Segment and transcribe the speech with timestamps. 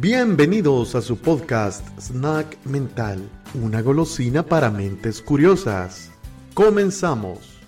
[0.00, 3.18] Bienvenidos a su podcast Snack Mental,
[3.60, 6.12] una golosina para mentes curiosas.
[6.54, 7.58] Comenzamos.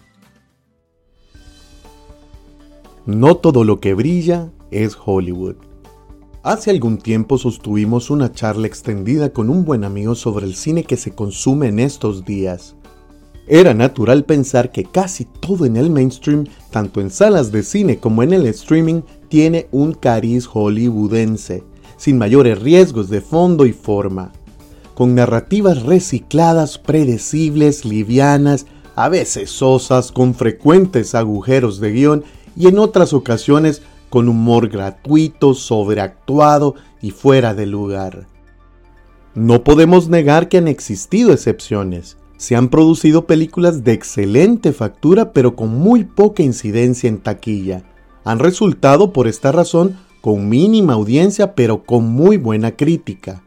[3.04, 5.56] No todo lo que brilla es Hollywood.
[6.44, 10.96] Hace algún tiempo sostuvimos una charla extendida con un buen amigo sobre el cine que
[10.96, 12.76] se consume en estos días.
[13.48, 18.22] Era natural pensar que casi todo en el mainstream, tanto en salas de cine como
[18.22, 21.64] en el streaming, tiene un cariz hollywoodense,
[22.00, 24.32] sin mayores riesgos de fondo y forma.
[24.94, 28.64] Con narrativas recicladas, predecibles, livianas,
[28.96, 32.24] a veces sosas, con frecuentes agujeros de guion
[32.56, 38.26] y en otras ocasiones con humor gratuito, sobreactuado y fuera de lugar.
[39.34, 45.54] No podemos negar que han existido excepciones, se han producido películas de excelente factura pero
[45.54, 47.82] con muy poca incidencia en taquilla.
[48.24, 53.42] Han resultado por esta razón con mínima audiencia pero con muy buena crítica.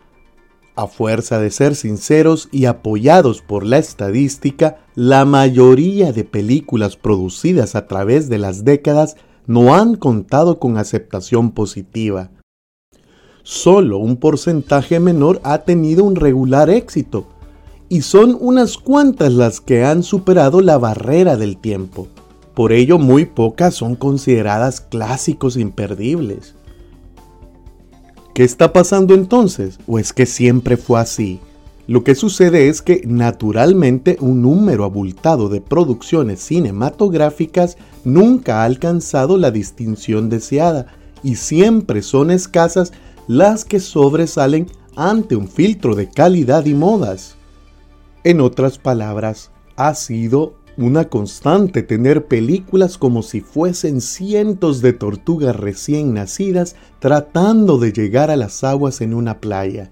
[0.76, 7.76] A fuerza de ser sinceros y apoyados por la estadística, la mayoría de películas producidas
[7.76, 9.16] a través de las décadas
[9.46, 12.32] no han contado con aceptación positiva.
[13.44, 17.28] Solo un porcentaje menor ha tenido un regular éxito,
[17.90, 22.08] y son unas cuantas las que han superado la barrera del tiempo.
[22.56, 26.56] Por ello muy pocas son consideradas clásicos imperdibles.
[28.34, 29.78] ¿Qué está pasando entonces?
[29.86, 31.40] ¿O es que siempre fue así?
[31.86, 39.38] Lo que sucede es que naturalmente un número abultado de producciones cinematográficas nunca ha alcanzado
[39.38, 40.88] la distinción deseada
[41.22, 42.92] y siempre son escasas
[43.28, 47.36] las que sobresalen ante un filtro de calidad y modas.
[48.24, 55.56] En otras palabras, ha sido una constante tener películas como si fuesen cientos de tortugas
[55.56, 59.92] recién nacidas tratando de llegar a las aguas en una playa.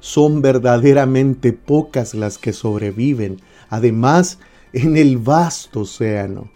[0.00, 4.38] Son verdaderamente pocas las que sobreviven, además
[4.72, 6.50] en el vasto océano.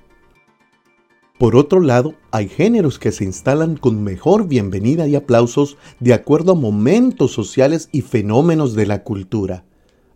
[1.39, 6.53] Por otro lado, hay géneros que se instalan con mejor bienvenida y aplausos de acuerdo
[6.53, 9.65] a momentos sociales y fenómenos de la cultura.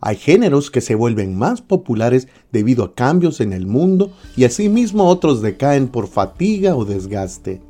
[0.02, 5.06] Hay géneros que se vuelven más populares debido a cambios en el mundo y asimismo
[5.06, 7.60] otros decaen por fatiga o desgaste.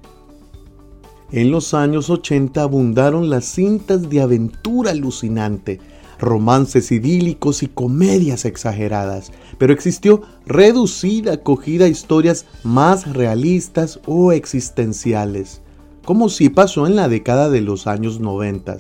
[1.32, 5.80] En los años 80 abundaron las cintas de aventura alucinante,
[6.18, 15.62] romances idílicos y comedias exageradas, pero existió reducida acogida a historias más realistas o existenciales,
[16.04, 18.76] como sí pasó en la década de los años 90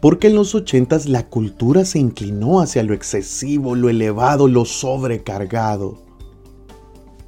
[0.00, 6.02] porque en los ochentas la cultura se inclinó hacia lo excesivo, lo elevado, lo sobrecargado.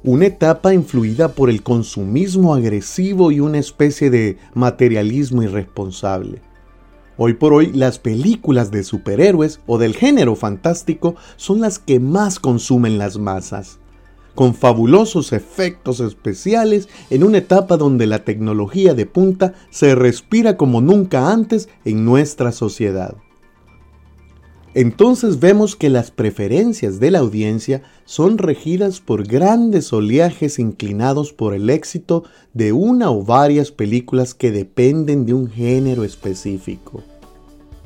[0.03, 6.41] Una etapa influida por el consumismo agresivo y una especie de materialismo irresponsable.
[7.17, 12.39] Hoy por hoy las películas de superhéroes o del género fantástico son las que más
[12.39, 13.79] consumen las masas
[14.35, 20.81] con fabulosos efectos especiales en una etapa donde la tecnología de punta se respira como
[20.81, 23.15] nunca antes en nuestra sociedad.
[24.75, 31.55] Entonces vemos que las preferencias de la audiencia son regidas por grandes oleajes inclinados por
[31.55, 32.23] el éxito
[32.53, 37.03] de una o varias películas que dependen de un género específico.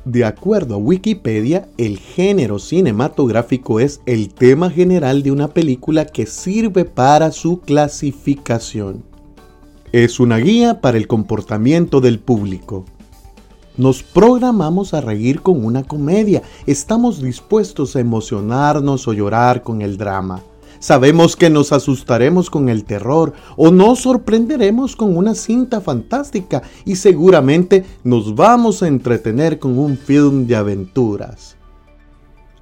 [0.04, 6.26] De acuerdo a Wikipedia, el género cinematográfico es el tema general de una película que
[6.26, 9.02] sirve para su clasificación.
[9.92, 12.84] Es una guía para el comportamiento del público.
[13.78, 19.96] Nos programamos a reír con una comedia, estamos dispuestos a emocionarnos o llorar con el
[19.96, 20.42] drama.
[20.84, 26.96] Sabemos que nos asustaremos con el terror o nos sorprenderemos con una cinta fantástica y
[26.96, 31.56] seguramente nos vamos a entretener con un film de aventuras.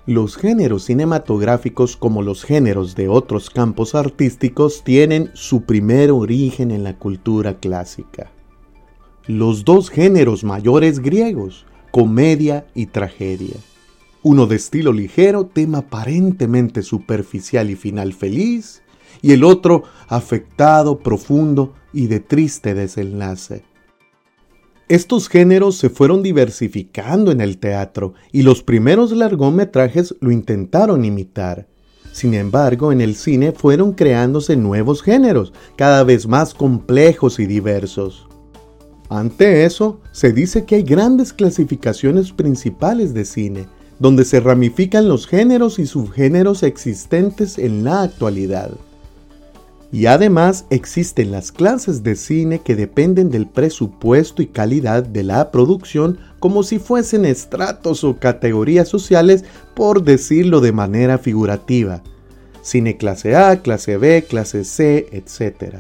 [0.07, 6.85] Los géneros cinematográficos como los géneros de otros campos artísticos tienen su primer origen en
[6.85, 8.31] la cultura clásica.
[9.27, 13.57] Los dos géneros mayores griegos, comedia y tragedia
[14.23, 18.83] uno de estilo ligero, tema aparentemente superficial y final feliz,
[19.21, 23.65] y el otro afectado, profundo y de triste desenlace.
[24.89, 31.67] Estos géneros se fueron diversificando en el teatro y los primeros largometrajes lo intentaron imitar.
[32.13, 38.29] Sin embargo, en el cine fueron creándose nuevos géneros, cada vez más complejos y diversos.
[39.09, 43.67] Ante eso, se dice que hay grandes clasificaciones principales de cine,
[44.03, 48.73] donde se ramifican los géneros y subgéneros existentes en la actualidad.
[49.93, 55.53] Y además existen las clases de cine que dependen del presupuesto y calidad de la
[55.53, 59.45] producción como si fuesen estratos o categorías sociales
[59.77, 62.03] por decirlo de manera figurativa.
[62.61, 65.77] Cine clase A, clase B, clase C, etc.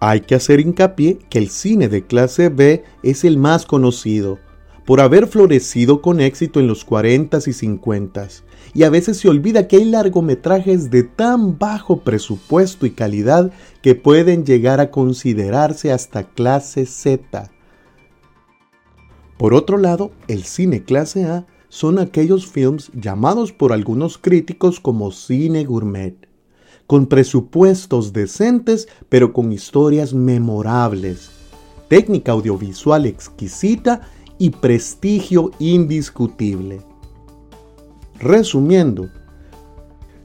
[0.00, 4.38] Hay que hacer hincapié que el cine de clase B es el más conocido,
[4.84, 8.42] por haber florecido con éxito en los 40s y 50s,
[8.74, 13.94] y a veces se olvida que hay largometrajes de tan bajo presupuesto y calidad que
[13.94, 17.50] pueden llegar a considerarse hasta clase Z.
[19.38, 25.12] Por otro lado, el cine clase A son aquellos films llamados por algunos críticos como
[25.12, 26.28] cine gourmet,
[26.86, 31.30] con presupuestos decentes pero con historias memorables,
[31.88, 34.02] técnica audiovisual exquisita
[34.40, 36.80] y prestigio indiscutible.
[38.18, 39.10] Resumiendo,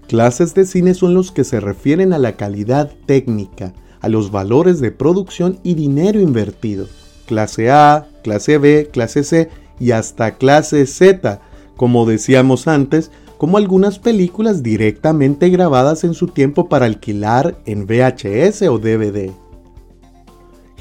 [0.08, 4.80] clases de cine son los que se refieren a la calidad técnica, a los valores
[4.80, 6.88] de producción y dinero invertido.
[7.26, 9.50] Clase A, clase B, clase C
[9.82, 11.42] y hasta clase Z,
[11.76, 18.62] como decíamos antes, como algunas películas directamente grabadas en su tiempo para alquilar en VHS
[18.70, 19.34] o DVD.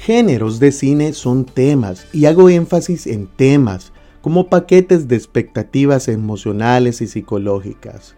[0.05, 3.91] Géneros de cine son temas, y hago énfasis en temas,
[4.21, 8.15] como paquetes de expectativas emocionales y psicológicas.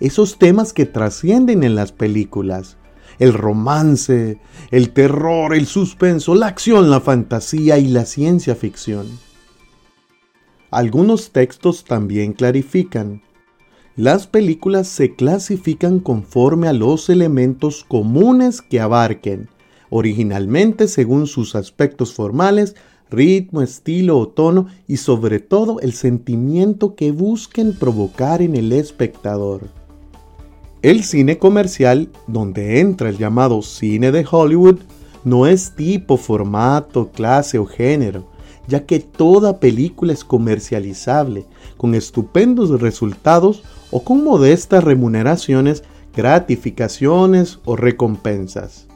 [0.00, 2.76] Esos temas que trascienden en las películas,
[3.18, 4.38] el romance,
[4.70, 9.06] el terror, el suspenso, la acción, la fantasía y la ciencia ficción.
[10.70, 13.22] Algunos textos también clarifican.
[13.96, 19.48] Las películas se clasifican conforme a los elementos comunes que abarquen,
[19.94, 22.74] originalmente según sus aspectos formales,
[23.10, 29.68] ritmo, estilo o tono y sobre todo el sentimiento que busquen provocar en el espectador.
[30.80, 34.78] El cine comercial, donde entra el llamado cine de Hollywood,
[35.24, 38.24] no es tipo, formato, clase o género,
[38.66, 41.44] ya que toda película es comercializable,
[41.76, 45.84] con estupendos resultados o con modestas remuneraciones,
[46.16, 48.88] gratificaciones o recompensas.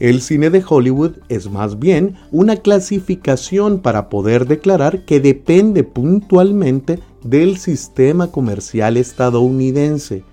[0.00, 6.98] El cine de Hollywood es más bien una clasificación para poder declarar que depende puntualmente
[7.22, 10.24] del sistema comercial estadounidense,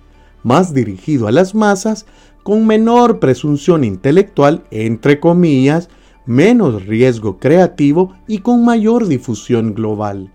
[0.42, 2.06] más dirigido a las masas,
[2.42, 5.88] con menor presunción intelectual, entre comillas,
[6.26, 10.32] menos riesgo creativo y con mayor difusión global.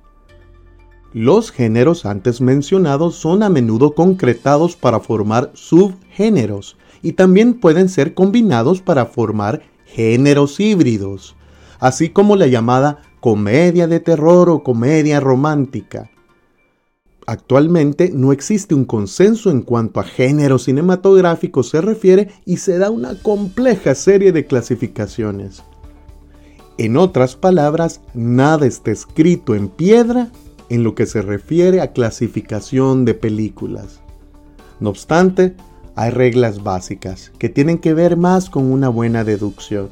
[1.13, 8.13] Los géneros antes mencionados son a menudo concretados para formar subgéneros, y también pueden ser
[8.13, 11.35] combinados para formar géneros híbridos,
[11.79, 16.09] así como la llamada comedia de terror o comedia romántica.
[17.25, 22.89] Actualmente no existe un consenso en cuanto a género cinematográfico se refiere y se da
[22.89, 25.61] una compleja serie de clasificaciones.
[26.77, 30.31] En otras palabras, nada está escrito en piedra
[30.69, 33.99] en lo que se refiere a clasificación de películas.
[34.79, 35.55] No obstante,
[35.97, 39.89] hay reglas básicas que tienen que ver más con una buena deducción.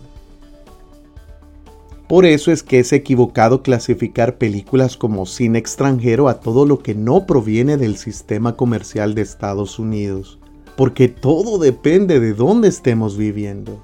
[2.08, 6.94] Por eso es que es equivocado clasificar películas como cine extranjero a todo lo que
[6.94, 10.38] no proviene del sistema comercial de Estados Unidos,
[10.78, 13.82] porque todo depende de dónde estemos viviendo.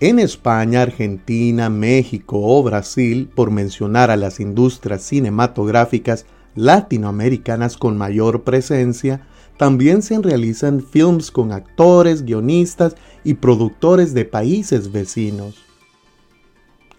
[0.00, 8.42] En España, Argentina, México o Brasil, por mencionar a las industrias cinematográficas latinoamericanas con mayor
[8.42, 15.64] presencia, también se realizan films con actores, guionistas y productores de países vecinos.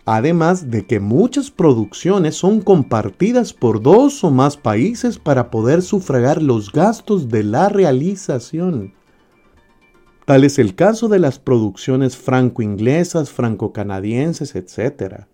[0.06, 6.42] Además de que muchas producciones son compartidas por dos o más países para poder sufragar
[6.42, 8.94] los gastos de la realización.
[10.26, 15.26] Tal es el caso de las producciones franco-inglesas, franco-canadienses, etc.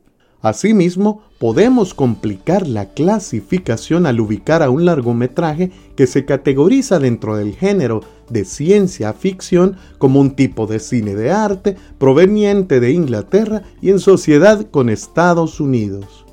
[0.42, 7.56] Asimismo, podemos complicar la clasificación al ubicar a un largometraje que se categoriza dentro del
[7.56, 13.92] género de ciencia ficción como un tipo de cine de arte proveniente de Inglaterra y
[13.92, 16.26] en sociedad con Estados Unidos.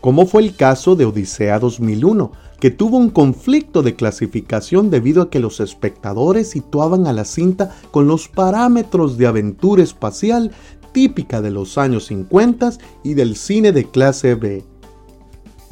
[0.00, 5.30] Como fue el caso de Odisea 2001, que tuvo un conflicto de clasificación debido a
[5.30, 10.50] que los espectadores situaban a la cinta con los parámetros de aventura espacial
[10.92, 12.72] típica de los años 50
[13.02, 14.64] y del cine de clase B.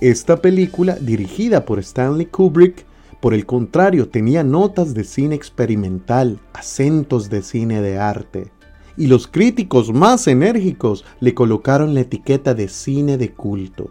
[0.00, 2.86] Esta película, dirigida por Stanley Kubrick,
[3.20, 8.50] por el contrario, tenía notas de cine experimental, acentos de cine de arte,
[8.96, 13.90] y los críticos más enérgicos le colocaron la etiqueta de cine de culto.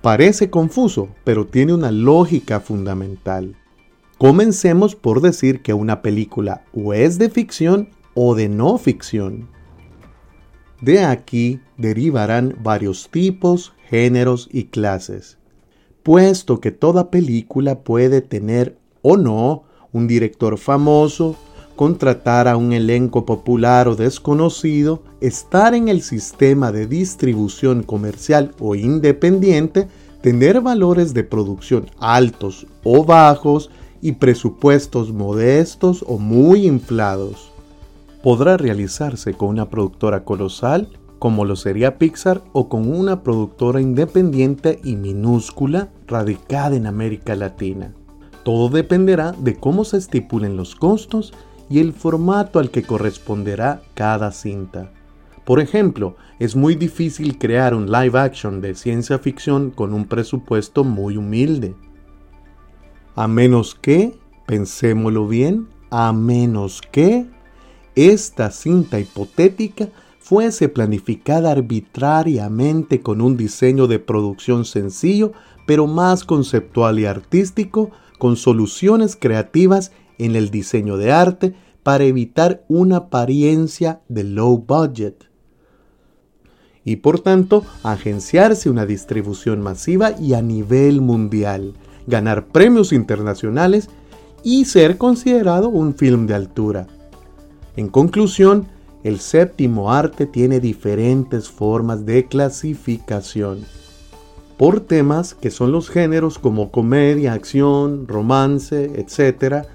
[0.00, 3.56] Parece confuso, pero tiene una lógica fundamental.
[4.18, 9.48] Comencemos por decir que una película o es de ficción o de no ficción.
[10.82, 15.38] De aquí derivarán varios tipos, géneros y clases,
[16.02, 19.62] puesto que toda película puede tener o no
[19.92, 21.36] un director famoso,
[21.76, 28.74] contratar a un elenco popular o desconocido, estar en el sistema de distribución comercial o
[28.74, 29.86] independiente,
[30.20, 33.70] tener valores de producción altos o bajos
[34.00, 37.51] y presupuestos modestos o muy inflados.
[38.22, 40.88] Podrá realizarse con una productora colosal,
[41.18, 47.94] como lo sería Pixar, o con una productora independiente y minúscula radicada en América Latina.
[48.44, 51.32] Todo dependerá de cómo se estipulen los costos
[51.68, 54.92] y el formato al que corresponderá cada cinta.
[55.44, 60.84] Por ejemplo, es muy difícil crear un live action de ciencia ficción con un presupuesto
[60.84, 61.74] muy humilde.
[63.16, 67.26] A menos que, pensémoslo bien, a menos que
[67.94, 75.32] esta cinta hipotética fuese planificada arbitrariamente con un diseño de producción sencillo,
[75.66, 82.64] pero más conceptual y artístico, con soluciones creativas en el diseño de arte para evitar
[82.68, 85.28] una apariencia de low budget.
[86.84, 91.74] Y por tanto, agenciarse una distribución masiva y a nivel mundial,
[92.06, 93.88] ganar premios internacionales
[94.42, 96.86] y ser considerado un film de altura.
[97.76, 98.66] En conclusión,
[99.04, 103.64] el séptimo arte tiene diferentes formas de clasificación
[104.62, 109.66] por temas que son los géneros como comedia, acción, romance, etc.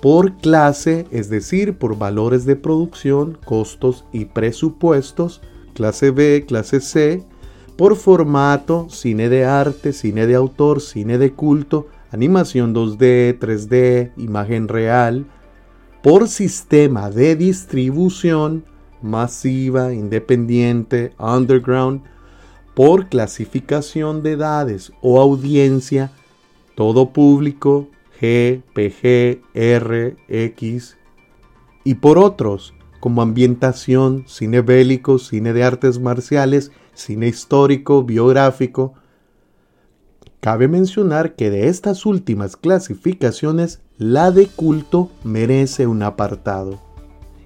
[0.00, 5.42] Por clase, es decir, por valores de producción, costos y presupuestos,
[5.74, 7.22] clase B, clase C.
[7.76, 14.66] Por formato, cine de arte, cine de autor, cine de culto, animación 2D, 3D, imagen
[14.66, 15.26] real.
[16.02, 18.64] Por sistema de distribución,
[19.02, 22.02] masiva, independiente, underground,
[22.74, 26.10] por clasificación de edades o audiencia,
[26.74, 27.88] todo público,
[28.20, 30.96] G, PG, R, X,
[31.84, 38.94] y por otros, como ambientación, cine bélico, cine de artes marciales, cine histórico, biográfico.
[40.42, 46.80] Cabe mencionar que de estas últimas clasificaciones, la de culto merece un apartado.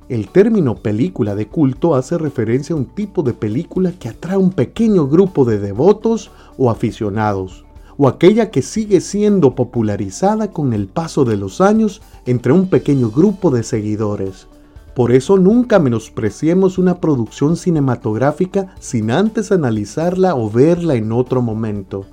[0.08, 4.38] El término película de culto hace referencia a un tipo de película que atrae a
[4.38, 7.66] un pequeño grupo de devotos o aficionados,
[7.98, 13.10] o aquella que sigue siendo popularizada con el paso de los años entre un pequeño
[13.10, 14.46] grupo de seguidores.
[14.94, 22.06] Por eso nunca menospreciemos una producción cinematográfica sin antes analizarla o verla en otro momento.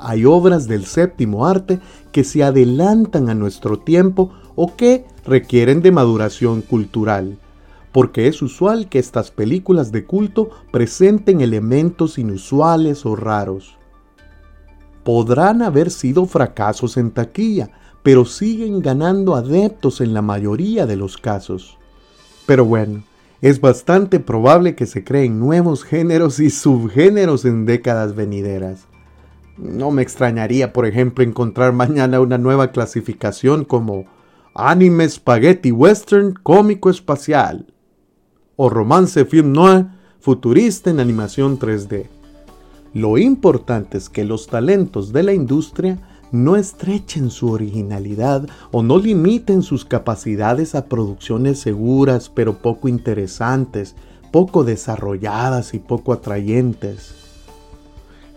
[0.00, 1.80] Hay obras del séptimo arte
[2.12, 7.38] que se adelantan a nuestro tiempo o que requieren de maduración cultural,
[7.92, 13.76] porque es usual que estas películas de culto presenten elementos inusuales o raros.
[15.04, 17.70] Podrán haber sido fracasos en taquilla,
[18.02, 21.78] pero siguen ganando adeptos en la mayoría de los casos.
[22.46, 23.04] Pero bueno,
[23.40, 28.87] es bastante probable que se creen nuevos géneros y subgéneros en décadas venideras.
[29.58, 34.04] No me extrañaría, por ejemplo, encontrar mañana una nueva clasificación como
[34.54, 37.66] anime spaghetti western cómico espacial
[38.56, 39.86] o romance film noir
[40.20, 42.06] futurista en animación 3D.
[42.94, 45.98] Lo importante es que los talentos de la industria
[46.30, 53.94] no estrechen su originalidad o no limiten sus capacidades a producciones seguras pero poco interesantes,
[54.30, 57.27] poco desarrolladas y poco atrayentes.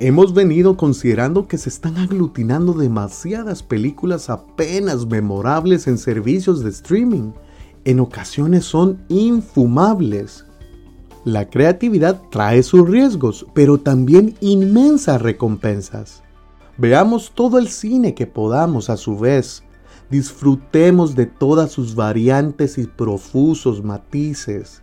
[0.03, 7.33] Hemos venido considerando que se están aglutinando demasiadas películas apenas memorables en servicios de streaming.
[7.85, 10.43] En ocasiones son infumables.
[11.23, 16.23] La creatividad trae sus riesgos, pero también inmensas recompensas.
[16.79, 19.61] Veamos todo el cine que podamos a su vez.
[20.09, 24.81] Disfrutemos de todas sus variantes y profusos matices.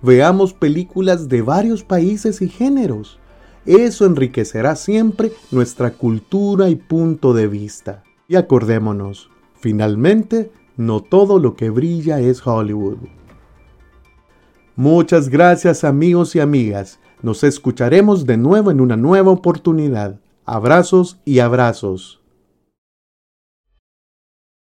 [0.00, 3.18] Veamos películas de varios países y géneros
[3.66, 8.02] eso enriquecerá siempre nuestra cultura y punto de vista.
[8.28, 12.98] Y acordémonos, finalmente, no todo lo que brilla es Hollywood.
[14.76, 17.00] Muchas gracias amigos y amigas.
[17.22, 20.20] Nos escucharemos de nuevo en una nueva oportunidad.
[20.46, 22.19] Abrazos y abrazos.